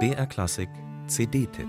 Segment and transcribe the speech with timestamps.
[0.00, 0.68] BR Klassik
[1.06, 1.68] CD-Tipp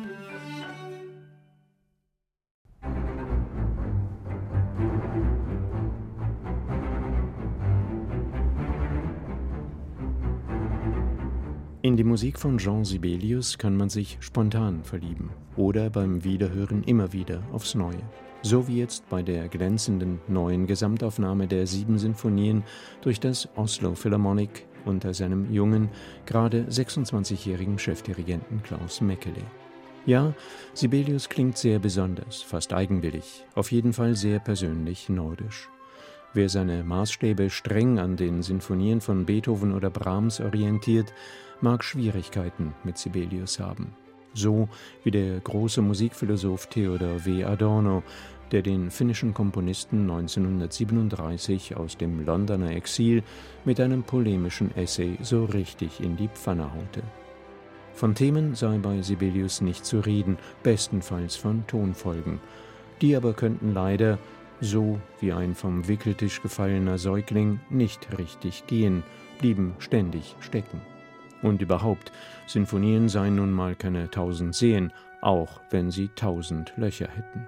[11.86, 17.13] In die Musik von Jean Sibelius kann man sich spontan verlieben oder beim Wiederhören immer
[17.13, 18.02] wieder aufs Neue.
[18.41, 22.63] So wie jetzt bei der glänzenden neuen Gesamtaufnahme der sieben Sinfonien
[23.02, 25.90] durch das Oslo Philharmonic unter seinem jungen,
[26.26, 29.44] gerade 26-jährigen Chefdirigenten Klaus Meckele.
[30.08, 30.34] Ja,
[30.73, 35.70] Sibelius klingt sehr besonders, fast eigenwillig, auf jeden Fall sehr persönlich nordisch.
[36.35, 41.13] Wer seine Maßstäbe streng an den Sinfonien von Beethoven oder Brahms orientiert,
[41.61, 43.95] mag Schwierigkeiten mit Sibelius haben.
[44.34, 44.67] So
[45.05, 47.45] wie der große Musikphilosoph Theodor W.
[47.45, 48.03] Adorno,
[48.52, 53.23] der den finnischen Komponisten 1937 aus dem Londoner Exil
[53.63, 57.02] mit einem polemischen Essay so richtig in die Pfanne haute.
[57.94, 62.42] Von Themen sei bei Sibelius nicht zu reden, bestenfalls von Tonfolgen.
[63.02, 64.20] Die aber könnten leider,
[64.61, 69.03] so wie ein vom Wickeltisch gefallener Säugling, nicht richtig gehen,
[69.39, 70.81] blieben ständig stecken.
[71.42, 72.11] Und überhaupt,
[72.48, 77.48] Sinfonien seien nun mal keine tausend Seen, auch wenn sie tausend Löcher hätten.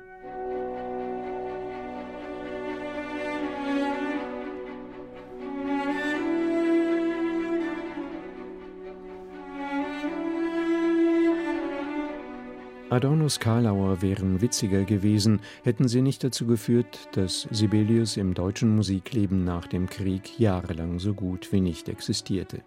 [12.90, 19.44] Adornos Karlauer wären witziger gewesen, hätten sie nicht dazu geführt, dass Sibelius im deutschen Musikleben
[19.44, 22.62] nach dem Krieg jahrelang so gut wie nicht existierte.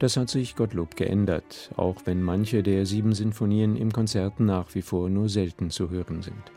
[0.00, 4.82] Das hat sich Gottlob geändert, auch wenn manche der sieben Sinfonien im Konzert nach wie
[4.82, 6.50] vor nur selten zu hören sind.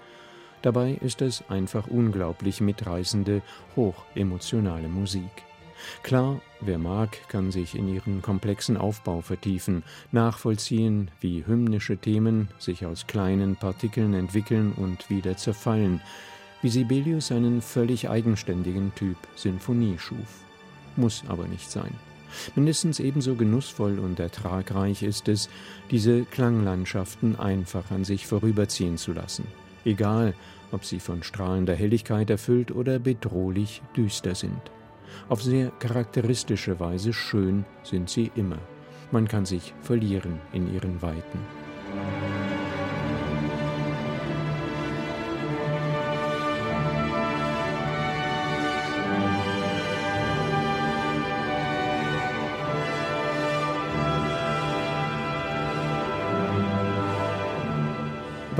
[0.63, 3.43] Dabei ist es einfach unglaublich mitreißende,
[3.75, 5.29] hochemotionale Musik.
[6.03, 12.85] Klar, wer mag, kann sich in ihren komplexen Aufbau vertiefen, nachvollziehen, wie hymnische Themen sich
[12.85, 16.01] aus kleinen Partikeln entwickeln und wieder zerfallen,
[16.61, 20.43] wie Sibelius einen völlig eigenständigen Typ Sinfonie schuf.
[20.95, 21.93] Muss aber nicht sein.
[22.55, 25.49] Mindestens ebenso genussvoll und ertragreich ist es,
[25.89, 29.45] diese Klanglandschaften einfach an sich vorüberziehen zu lassen,
[29.85, 30.33] egal
[30.71, 34.61] ob sie von strahlender Helligkeit erfüllt oder bedrohlich düster sind.
[35.27, 38.57] Auf sehr charakteristische Weise schön sind sie immer.
[39.11, 41.39] Man kann sich verlieren in ihren Weiten.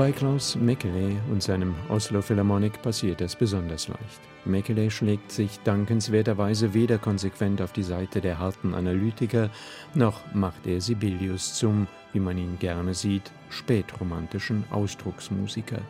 [0.00, 4.20] Bei Klaus Mekele und seinem Oslo Philharmonic passiert es besonders leicht.
[4.46, 9.50] Mekele schlägt sich dankenswerterweise weder konsequent auf die Seite der harten Analytiker,
[9.92, 15.82] noch macht er Sibelius zum, wie man ihn gerne sieht, spätromantischen Ausdrucksmusiker.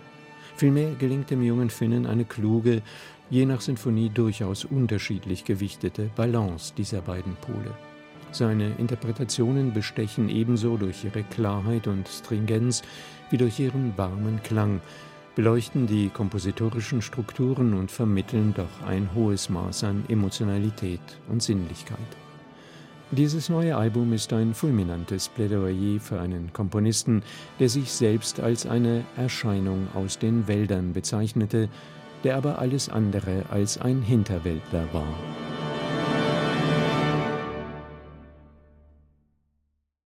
[0.56, 2.82] Vielmehr gelingt dem jungen Finnen eine kluge,
[3.30, 7.76] je nach Sinfonie durchaus unterschiedlich gewichtete Balance dieser beiden Pole.
[8.32, 12.82] Seine Interpretationen bestechen ebenso durch ihre Klarheit und Stringenz
[13.30, 14.80] wie durch ihren warmen Klang,
[15.34, 21.98] beleuchten die kompositorischen Strukturen und vermitteln doch ein hohes Maß an Emotionalität und Sinnlichkeit.
[23.12, 27.24] Dieses neue Album ist ein fulminantes Plädoyer für einen Komponisten,
[27.58, 31.68] der sich selbst als eine Erscheinung aus den Wäldern bezeichnete,
[32.22, 35.29] der aber alles andere als ein Hinterwäldler war.